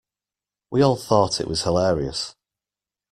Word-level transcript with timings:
We 0.71 0.81
all 0.81 0.95
thought 0.95 1.39
it 1.39 1.47
was 1.47 1.61
hilarious. 1.61 2.33